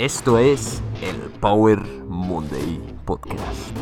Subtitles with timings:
[0.00, 3.76] Esto es el Power Monday Podcast.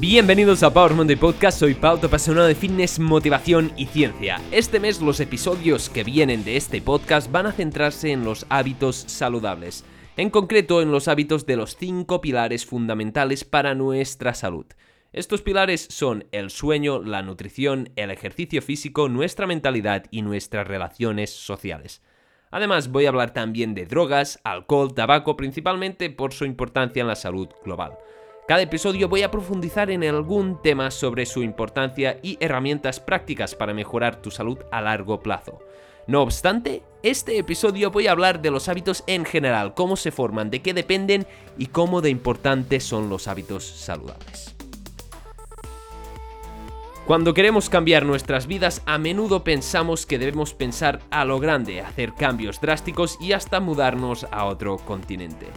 [0.00, 4.40] Bienvenidos a Power Monday Podcast, soy Pau, tu apasionado de fitness, motivación y ciencia.
[4.50, 8.96] Este mes los episodios que vienen de este podcast van a centrarse en los hábitos
[8.96, 9.84] saludables,
[10.16, 14.64] en concreto en los hábitos de los 5 pilares fundamentales para nuestra salud.
[15.14, 21.30] Estos pilares son el sueño, la nutrición, el ejercicio físico, nuestra mentalidad y nuestras relaciones
[21.30, 22.02] sociales.
[22.50, 27.14] Además voy a hablar también de drogas, alcohol, tabaco, principalmente por su importancia en la
[27.14, 27.92] salud global.
[28.48, 33.72] Cada episodio voy a profundizar en algún tema sobre su importancia y herramientas prácticas para
[33.72, 35.60] mejorar tu salud a largo plazo.
[36.08, 40.50] No obstante, este episodio voy a hablar de los hábitos en general, cómo se forman,
[40.50, 41.24] de qué dependen
[41.56, 44.53] y cómo de importantes son los hábitos saludables.
[47.06, 52.14] Cuando queremos cambiar nuestras vidas, a menudo pensamos que debemos pensar a lo grande, hacer
[52.14, 55.48] cambios drásticos y hasta mudarnos a otro continente.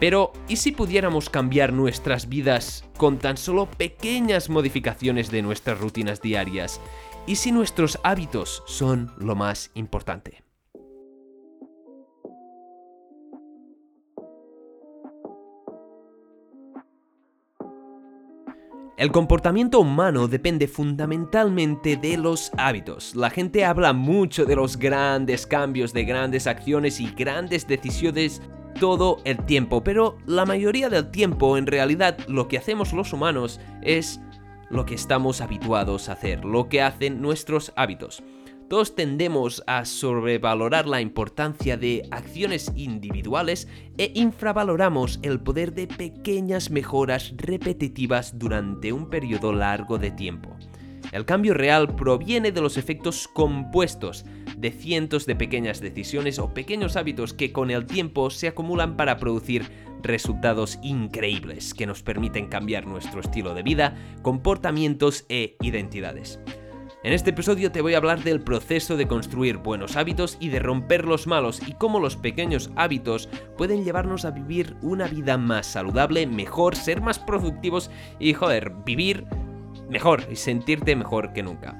[0.00, 6.22] Pero, ¿y si pudiéramos cambiar nuestras vidas con tan solo pequeñas modificaciones de nuestras rutinas
[6.22, 6.80] diarias?
[7.26, 10.43] ¿Y si nuestros hábitos son lo más importante?
[18.96, 23.16] El comportamiento humano depende fundamentalmente de los hábitos.
[23.16, 28.40] La gente habla mucho de los grandes cambios, de grandes acciones y grandes decisiones
[28.78, 33.60] todo el tiempo, pero la mayoría del tiempo en realidad lo que hacemos los humanos
[33.82, 34.20] es
[34.70, 38.22] lo que estamos habituados a hacer, lo que hacen nuestros hábitos.
[38.68, 46.70] Todos tendemos a sobrevalorar la importancia de acciones individuales e infravaloramos el poder de pequeñas
[46.70, 50.56] mejoras repetitivas durante un periodo largo de tiempo.
[51.12, 54.24] El cambio real proviene de los efectos compuestos
[54.56, 59.18] de cientos de pequeñas decisiones o pequeños hábitos que con el tiempo se acumulan para
[59.18, 59.70] producir
[60.02, 66.40] resultados increíbles que nos permiten cambiar nuestro estilo de vida, comportamientos e identidades.
[67.04, 70.58] En este episodio te voy a hablar del proceso de construir buenos hábitos y de
[70.58, 73.28] romper los malos y cómo los pequeños hábitos
[73.58, 79.26] pueden llevarnos a vivir una vida más saludable, mejor, ser más productivos y joder, vivir
[79.90, 81.78] mejor y sentirte mejor que nunca.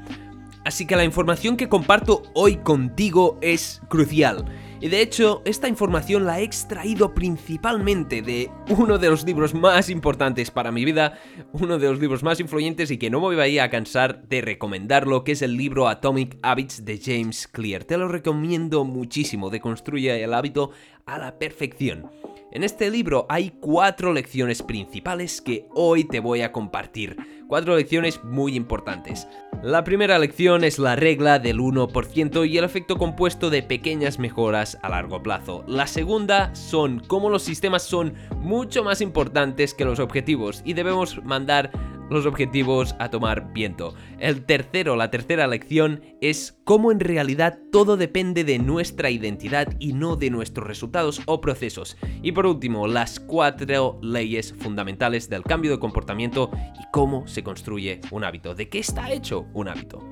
[0.66, 4.44] Así que la información que comparto hoy contigo es crucial.
[4.84, 9.88] Y de hecho, esta información la he extraído principalmente de uno de los libros más
[9.88, 11.18] importantes para mi vida,
[11.54, 15.24] uno de los libros más influyentes y que no me voy a cansar de recomendarlo,
[15.24, 17.84] que es el libro Atomic Habits de James Clear.
[17.84, 20.72] Te lo recomiendo muchísimo, de construir el hábito
[21.06, 22.10] a la perfección.
[22.54, 27.16] En este libro hay cuatro lecciones principales que hoy te voy a compartir.
[27.48, 29.26] Cuatro lecciones muy importantes.
[29.64, 34.78] La primera lección es la regla del 1% y el efecto compuesto de pequeñas mejoras
[34.82, 35.64] a largo plazo.
[35.66, 41.24] La segunda son cómo los sistemas son mucho más importantes que los objetivos y debemos
[41.24, 41.72] mandar
[42.10, 43.94] los objetivos a tomar viento.
[44.18, 49.92] El tercero, la tercera lección es cómo en realidad todo depende de nuestra identidad y
[49.92, 51.96] no de nuestros resultados o procesos.
[52.22, 58.00] Y por último, las cuatro leyes fundamentales del cambio de comportamiento y cómo se construye
[58.10, 58.54] un hábito.
[58.54, 60.02] ¿De qué está hecho un hábito?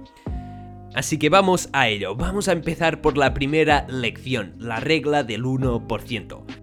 [0.94, 5.44] Así que vamos a ello, vamos a empezar por la primera lección, la regla del
[5.44, 6.61] 1%.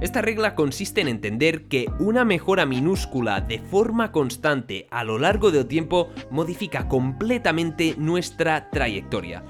[0.00, 5.50] Esta regla consiste en entender que una mejora minúscula de forma constante a lo largo
[5.50, 9.44] del tiempo modifica completamente nuestra trayectoria.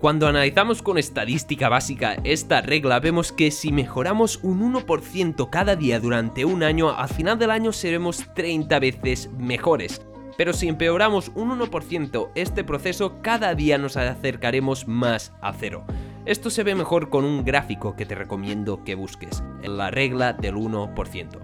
[0.00, 5.98] Cuando analizamos con estadística básica esta regla, vemos que si mejoramos un 1% cada día
[5.98, 10.02] durante un año, al final del año seremos 30 veces mejores.
[10.36, 15.86] Pero si empeoramos un 1% este proceso, cada día nos acercaremos más a cero.
[16.26, 20.56] Esto se ve mejor con un gráfico que te recomiendo que busques, la regla del
[20.56, 21.38] 1%.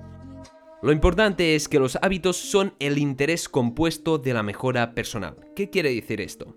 [0.82, 5.36] Lo importante es que los hábitos son el interés compuesto de la mejora personal.
[5.54, 6.56] ¿Qué quiere decir esto?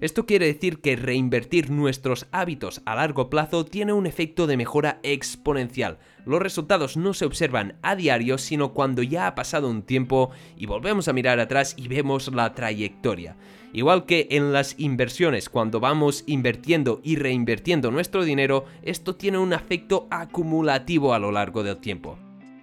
[0.00, 5.00] Esto quiere decir que reinvertir nuestros hábitos a largo plazo tiene un efecto de mejora
[5.02, 5.98] exponencial.
[6.24, 10.66] Los resultados no se observan a diario, sino cuando ya ha pasado un tiempo y
[10.66, 13.36] volvemos a mirar atrás y vemos la trayectoria.
[13.72, 19.52] Igual que en las inversiones, cuando vamos invirtiendo y reinvirtiendo nuestro dinero, esto tiene un
[19.52, 22.18] efecto acumulativo a lo largo del tiempo.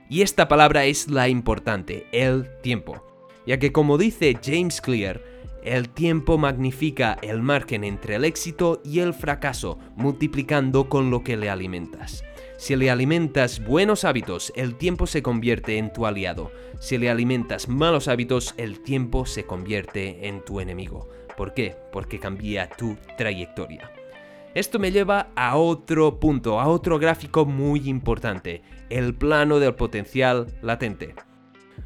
[0.09, 3.03] Y esta palabra es la importante, el tiempo.
[3.45, 5.21] Ya que como dice James Clear,
[5.68, 11.36] el tiempo magnifica el margen entre el éxito y el fracaso, multiplicando con lo que
[11.36, 12.24] le alimentas.
[12.58, 16.52] Si le alimentas buenos hábitos, el tiempo se convierte en tu aliado.
[16.80, 21.10] Si le alimentas malos hábitos, el tiempo se convierte en tu enemigo.
[21.36, 21.75] ¿Por qué?
[21.92, 23.92] Porque cambia tu trayectoria.
[24.56, 30.48] Esto me lleva a otro punto, a otro gráfico muy importante, el plano del potencial
[30.62, 31.14] latente.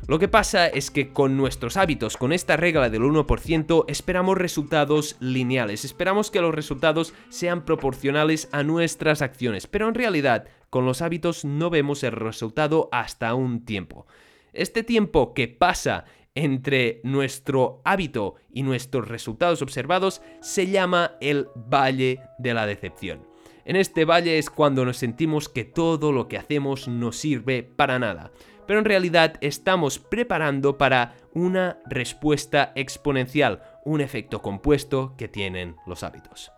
[0.07, 5.15] Lo que pasa es que con nuestros hábitos, con esta regla del 1%, esperamos resultados
[5.19, 11.01] lineales, esperamos que los resultados sean proporcionales a nuestras acciones, pero en realidad con los
[11.01, 14.05] hábitos no vemos el resultado hasta un tiempo.
[14.53, 16.05] Este tiempo que pasa
[16.35, 23.31] entre nuestro hábito y nuestros resultados observados se llama el valle de la decepción.
[23.63, 27.99] En este valle es cuando nos sentimos que todo lo que hacemos no sirve para
[27.99, 28.31] nada,
[28.67, 36.03] pero en realidad estamos preparando para una respuesta exponencial, un efecto compuesto que tienen los
[36.03, 36.51] hábitos.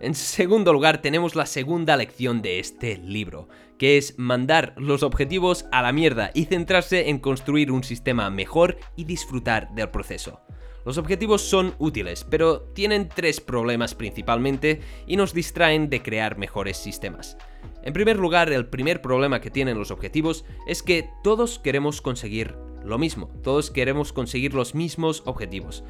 [0.00, 3.48] En segundo lugar, tenemos la segunda lección de este libro,
[3.78, 8.78] que es mandar los objetivos a la mierda y centrarse en construir un sistema mejor
[8.94, 10.40] y disfrutar del proceso.
[10.84, 16.76] Los objetivos son útiles, pero tienen tres problemas principalmente y nos distraen de crear mejores
[16.76, 17.36] sistemas.
[17.88, 22.54] En primer lugar, el primer problema que tienen los objetivos es que todos queremos conseguir
[22.84, 25.84] lo mismo, todos queremos conseguir los mismos objetivos.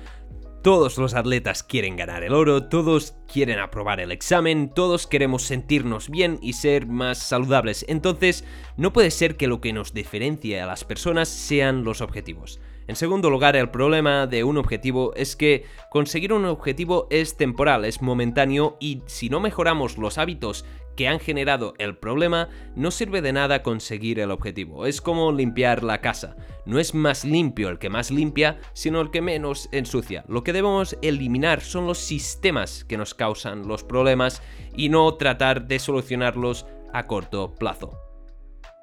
[0.62, 6.08] Todos los atletas quieren ganar el oro, todos quieren aprobar el examen, todos queremos sentirnos
[6.08, 7.84] bien y ser más saludables.
[7.88, 8.44] Entonces,
[8.76, 12.60] no puede ser que lo que nos diferencie a las personas sean los objetivos.
[12.86, 17.84] En segundo lugar, el problema de un objetivo es que conseguir un objetivo es temporal,
[17.84, 20.64] es momentáneo y si no mejoramos los hábitos
[20.98, 24.84] que han generado el problema, no sirve de nada conseguir el objetivo.
[24.84, 26.34] Es como limpiar la casa.
[26.66, 30.24] No es más limpio el que más limpia, sino el que menos ensucia.
[30.26, 34.42] Lo que debemos eliminar son los sistemas que nos causan los problemas
[34.76, 37.96] y no tratar de solucionarlos a corto plazo.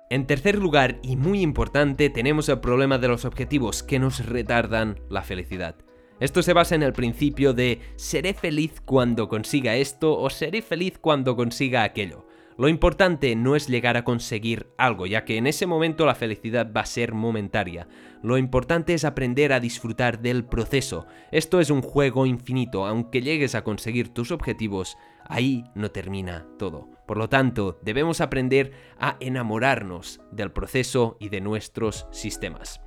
[0.10, 5.02] En tercer lugar, y muy importante, tenemos el problema de los objetivos que nos retardan
[5.10, 5.76] la felicidad.
[6.20, 10.98] Esto se basa en el principio de seré feliz cuando consiga esto o seré feliz
[10.98, 12.26] cuando consiga aquello.
[12.58, 16.72] Lo importante no es llegar a conseguir algo, ya que en ese momento la felicidad
[16.74, 17.90] va a ser momentaria.
[18.24, 21.06] Lo importante es aprender a disfrutar del proceso.
[21.34, 26.90] Esto es un juego infinito, aunque llegues a conseguir tus objetivos, ahí no termina todo.
[27.06, 32.80] Por lo tanto, debemos aprender a enamorarnos del proceso y de nuestros sistemas.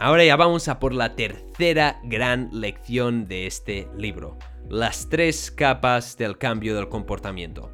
[0.00, 6.16] Ahora ya vamos a por la tercera gran lección de este libro, las tres capas
[6.16, 7.72] del cambio del comportamiento.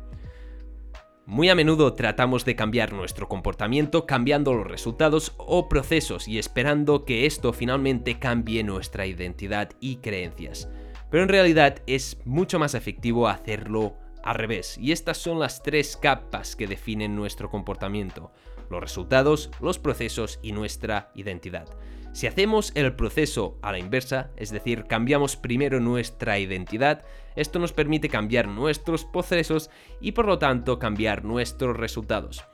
[1.27, 7.05] Muy a menudo tratamos de cambiar nuestro comportamiento cambiando los resultados o procesos y esperando
[7.05, 10.71] que esto finalmente cambie nuestra identidad y creencias.
[11.11, 15.99] Pero en realidad es mucho más efectivo hacerlo al revés, y estas son las tres
[15.99, 18.33] capas que definen nuestro comportamiento,
[18.71, 21.69] los resultados, los procesos y nuestra identidad.
[22.15, 27.73] Si hacemos el proceso a la inversa, es decir, cambiamos primero nuestra identidad, esto nos
[27.73, 29.69] permite cambiar nuestros procesos
[30.01, 32.45] y por lo tanto cambiar nuestros resultados.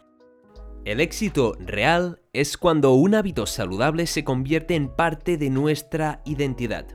[0.86, 6.86] El éxito real es cuando un hábito saludable se convierte en parte de nuestra identidad.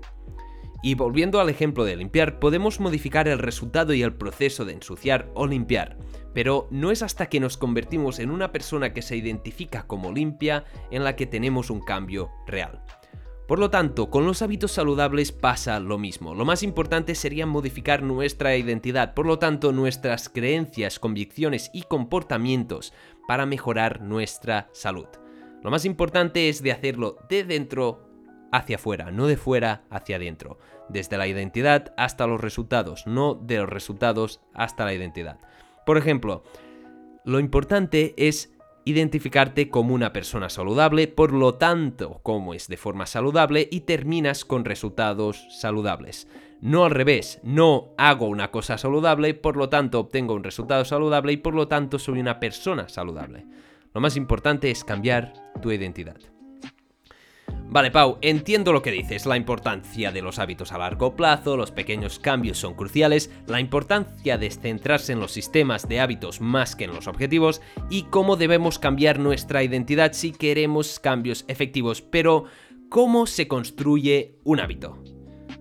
[0.82, 5.30] Y volviendo al ejemplo de limpiar, podemos modificar el resultado y el proceso de ensuciar
[5.36, 5.98] o limpiar,
[6.36, 10.66] pero no es hasta que nos convertimos en una persona que se identifica como limpia
[10.92, 12.84] en la que tenemos un cambio real.
[13.48, 16.36] Por lo tanto, con los hábitos saludables pasa lo mismo.
[16.36, 22.92] Lo más importante sería modificar nuestra identidad, por lo tanto nuestras creencias, convicciones y comportamientos
[23.30, 25.08] para mejorar nuestra salud.
[25.64, 28.10] Lo más importante es de hacerlo de dentro
[28.52, 30.58] hacia afuera, no de fuera hacia adentro.
[30.90, 35.40] Desde la identidad hasta los resultados, no de los resultados hasta la identidad.
[35.86, 36.44] Por ejemplo,
[37.24, 43.08] lo importante es identificarte como una persona saludable, por lo tanto, como es de forma
[43.08, 46.28] saludable y terminas con resultados saludables.
[46.62, 51.34] No al revés, no hago una cosa saludable, por lo tanto obtengo un resultado saludable
[51.34, 53.46] y por lo tanto soy una persona saludable.
[53.94, 56.18] Lo más importante es cambiar tu identidad.
[57.68, 61.72] Vale, Pau, entiendo lo que dices, la importancia de los hábitos a largo plazo, los
[61.72, 66.86] pequeños cambios son cruciales, la importancia de centrarse en los sistemas de hábitos más que
[66.86, 72.46] en los objetivos y cómo debemos cambiar nuestra identidad si queremos cambios efectivos, pero
[72.90, 75.04] ¿cómo se construye un hábito?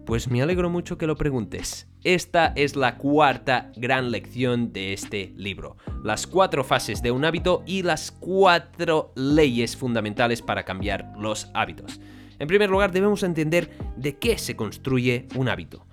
[0.06, 1.88] Pues me alegro mucho que lo preguntes.
[2.04, 5.78] Esta es la cuarta gran lección de este libro.
[6.02, 11.98] Las cuatro fases de un hábito y las cuatro leyes fundamentales para cambiar los hábitos.
[12.38, 15.86] En primer lugar, debemos entender de qué se construye un hábito.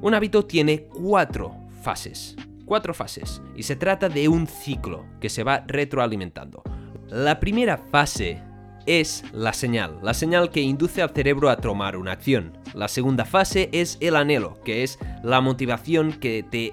[0.00, 2.34] Un hábito tiene cuatro fases.
[2.64, 6.62] cuatro fases y se trata de un ciclo que se va retroalimentando.
[7.08, 8.42] La primera fase
[8.88, 12.56] es la señal, la señal que induce al cerebro a tomar una acción.
[12.72, 16.72] La segunda fase es el anhelo, que es la motivación que te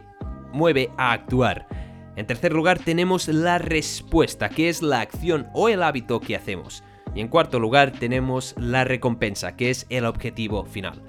[0.54, 1.68] mueve a actuar.
[2.16, 6.86] En tercer lugar tenemos la respuesta, que es la acción o el hábito que hacemos.
[7.14, 11.02] Y en cuarto lugar tenemos la recompensa, que es el objetivo final.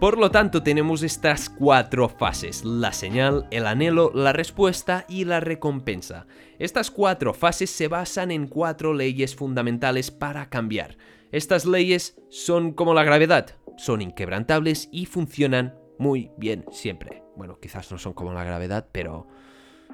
[0.00, 5.40] Por lo tanto, tenemos estas cuatro fases, la señal, el anhelo, la respuesta y la
[5.40, 6.26] recompensa.
[6.58, 10.98] Estas cuatro fases se basan en cuatro leyes fundamentales para cambiar.
[11.32, 17.22] Estas leyes son como la gravedad, son inquebrantables y funcionan muy bien siempre.
[17.34, 19.26] Bueno, quizás no son como la gravedad, pero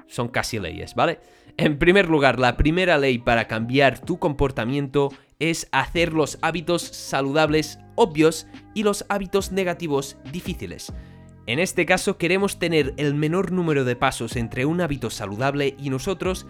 [0.07, 1.21] son casi leyes, ¿vale?
[1.55, 7.79] En primer lugar, la primera ley para cambiar tu comportamiento es hacer los hábitos saludables
[7.95, 10.93] obvios y los hábitos negativos difíciles.
[11.45, 15.89] En este caso queremos tener el menor número de pasos entre un hábito saludable y
[15.89, 16.47] nosotros,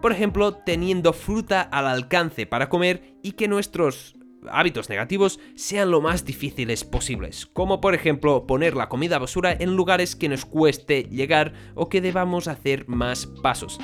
[0.00, 4.16] por ejemplo, teniendo fruta al alcance para comer y que nuestros
[4.50, 9.76] hábitos negativos sean lo más difíciles posibles, como por ejemplo poner la comida basura en
[9.76, 13.78] lugares que nos cueste llegar o que debamos hacer más pasos.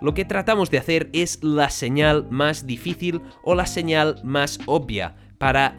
[0.00, 5.16] Lo que tratamos de hacer es la señal más difícil o la señal más obvia
[5.38, 5.76] para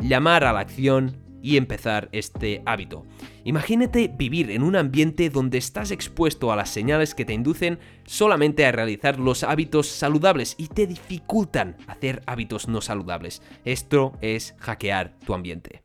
[0.00, 3.04] llamar a la acción y empezar este hábito.
[3.44, 8.64] Imagínate vivir en un ambiente donde estás expuesto a las señales que te inducen solamente
[8.64, 13.42] a realizar los hábitos saludables y te dificultan hacer hábitos no saludables.
[13.66, 15.82] Esto es hackear tu ambiente.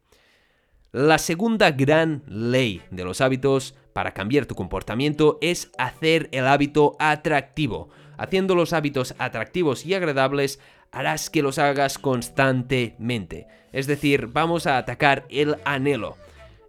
[0.91, 6.95] La segunda gran ley de los hábitos para cambiar tu comportamiento es hacer el hábito
[6.97, 7.89] atractivo.
[8.17, 10.59] Haciendo los hábitos atractivos y agradables
[10.91, 13.45] harás que los hagas constantemente.
[13.71, 16.17] Es decir, vamos a atacar el anhelo.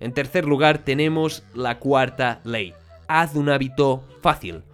[0.01, 2.75] En tercer lugar tenemos la cuarta ley.
[3.09, 4.65] Haz un hábito fácil.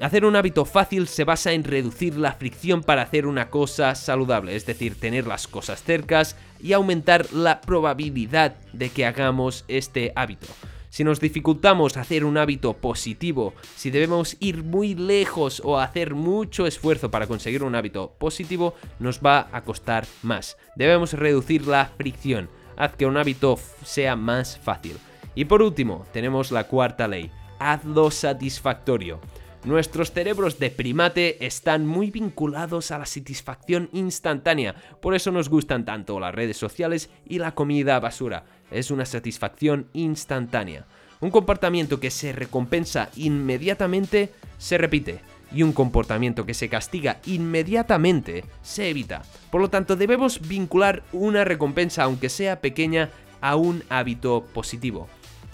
[0.00, 4.54] Hacer un hábito fácil se basa en reducir la fricción para hacer una cosa saludable,
[4.54, 10.46] es decir, tener las cosas cercas y aumentar la probabilidad de que hagamos este hábito.
[10.88, 16.68] Si nos dificultamos hacer un hábito positivo, si debemos ir muy lejos o hacer mucho
[16.68, 20.56] esfuerzo para conseguir un hábito positivo, nos va a costar más.
[20.76, 22.48] Debemos reducir la fricción.
[22.76, 24.96] Haz que un hábito sea más fácil.
[25.34, 27.32] Y por último, tenemos la cuarta ley.
[27.58, 29.20] Hazlo satisfactorio.
[29.64, 35.84] Nuestros cerebros de primate están muy vinculados a la satisfacción instantánea, por eso nos gustan
[35.84, 38.44] tanto las redes sociales y la comida basura.
[38.70, 40.86] Es una satisfacción instantánea.
[41.20, 45.20] Un comportamiento que se recompensa inmediatamente se repite
[45.52, 49.22] y un comportamiento que se castiga inmediatamente se evita.
[49.50, 53.10] Por lo tanto, debemos vincular una recompensa, aunque sea pequeña,
[53.40, 55.08] a un hábito positivo.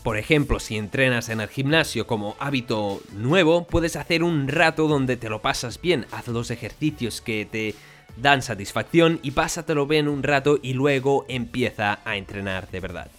[0.05, 5.17] Por ejemplo, si entrenas en el gimnasio como hábito nuevo, puedes hacer un rato donde
[5.17, 7.75] te lo pasas bien, haz los ejercicios que te
[8.19, 13.11] dan satisfacción y pásatelo bien un rato y luego empieza a entrenar de verdad.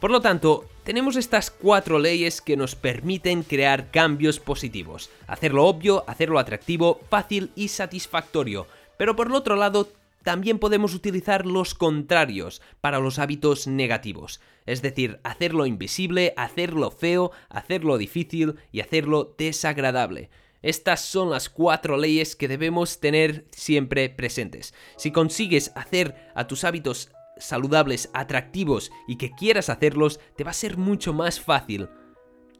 [0.00, 6.02] Por lo tanto, tenemos estas cuatro leyes que nos permiten crear cambios positivos, hacerlo obvio,
[6.06, 9.90] hacerlo atractivo, fácil y satisfactorio, pero por el otro lado
[10.26, 17.30] también podemos utilizar los contrarios para los hábitos negativos, es decir, hacerlo invisible, hacerlo feo,
[17.48, 20.28] hacerlo difícil y hacerlo desagradable.
[20.62, 24.74] Estas son las cuatro leyes que debemos tener siempre presentes.
[24.96, 30.54] Si consigues hacer a tus hábitos saludables atractivos y que quieras hacerlos, te va a
[30.54, 31.88] ser mucho más fácil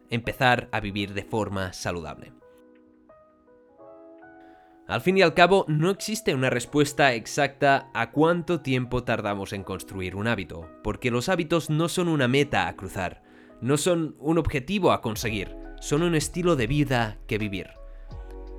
[0.08, 2.32] empezar a vivir de forma saludable.
[4.88, 9.64] Al fin y al cabo, no existe una respuesta exacta a cuánto tiempo tardamos en
[9.64, 13.20] construir un hábito, porque los hábitos no son una meta a cruzar,
[13.60, 17.66] no son un objetivo a conseguir, son un estilo de vida que vivir.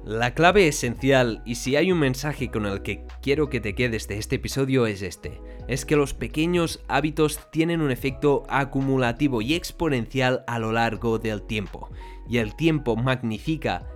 [0.04, 4.10] La clave esencial, y si hay un mensaje con el que quiero que te quedes
[4.10, 9.54] de este episodio es este, es que los pequeños hábitos tienen un efecto acumulativo y
[9.54, 11.90] exponencial a lo largo del tiempo,
[12.28, 13.88] y el tiempo magnifica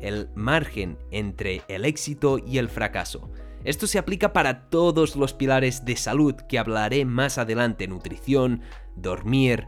[0.00, 3.30] el margen entre el éxito y el fracaso.
[3.64, 8.62] Esto se aplica para todos los pilares de salud que hablaré más adelante, nutrición,
[8.96, 9.66] dormir,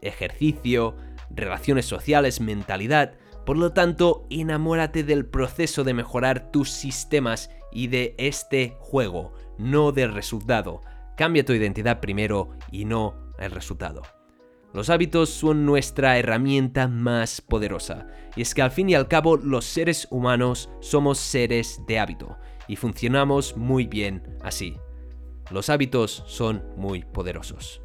[0.00, 0.96] ejercicio,
[1.30, 3.14] relaciones sociales, mentalidad.
[3.44, 9.92] Por lo tanto, enamórate del proceso de mejorar tus sistemas y de este juego, no
[9.92, 10.80] del resultado.
[11.16, 14.02] Cambia tu identidad primero y no el resultado.
[14.72, 19.36] Los hábitos son nuestra herramienta más poderosa, y es que al fin y al cabo
[19.36, 22.36] los seres humanos somos seres de hábito,
[22.68, 24.76] y funcionamos muy bien así.
[25.50, 27.82] Los hábitos son muy poderosos.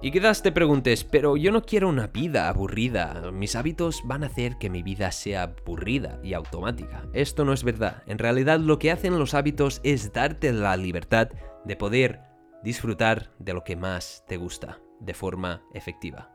[0.00, 4.28] Y quizás te preguntes, pero yo no quiero una vida aburrida, mis hábitos van a
[4.28, 7.04] hacer que mi vida sea aburrida y automática.
[7.12, 11.28] Esto no es verdad, en realidad lo que hacen los hábitos es darte la libertad
[11.66, 12.20] de poder
[12.64, 16.30] disfrutar de lo que más te gusta de forma efectiva.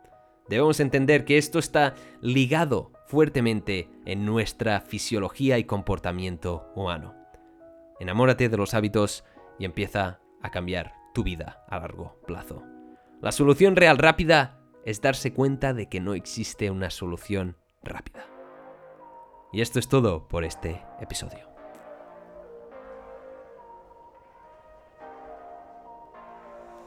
[0.50, 7.16] Debemos entender que esto está ligado fuertemente en nuestra fisiología y comportamiento humano.
[8.00, 9.24] Enamórate de los hábitos
[9.58, 12.64] y empieza a cambiar tu vida a largo plazo.
[13.22, 18.26] La solución real rápida es darse cuenta de que no existe una solución rápida.
[19.54, 21.53] Y esto es todo por este episodio.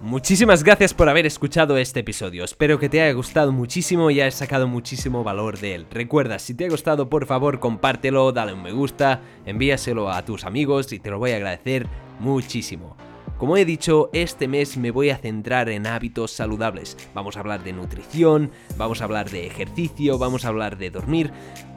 [0.00, 4.34] Muchísimas gracias por haber escuchado este episodio, espero que te haya gustado muchísimo y hayas
[4.34, 5.86] sacado muchísimo valor de él.
[5.90, 10.44] Recuerda, si te ha gustado por favor compártelo, dale un me gusta, envíaselo a tus
[10.44, 11.86] amigos y te lo voy a agradecer
[12.20, 12.94] muchísimo.
[13.38, 16.98] Como he dicho, este mes me voy a centrar en hábitos saludables.
[17.14, 21.32] Vamos a hablar de nutrición, vamos a hablar de ejercicio, vamos a hablar de dormir,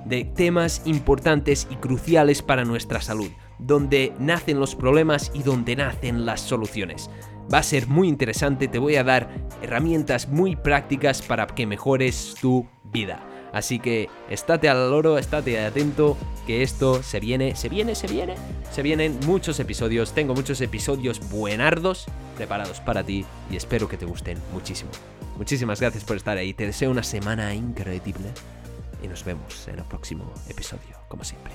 [0.06, 6.26] de temas importantes y cruciales para nuestra salud, donde nacen los problemas y donde nacen
[6.26, 7.10] las soluciones.
[7.52, 9.30] Va a ser muy interesante, te voy a dar
[9.62, 13.26] herramientas muy prácticas para que mejores tu vida.
[13.52, 18.36] Así que estate al loro, estate atento, que esto se viene, se viene, se viene.
[18.72, 22.06] Se vienen muchos episodios, tengo muchos episodios buenardos
[22.38, 24.92] preparados para ti y espero que te gusten muchísimo.
[25.38, 28.30] Muchísimas gracias por estar ahí, te deseo una semana increíble
[29.02, 31.54] y nos vemos en el próximo episodio, como siempre.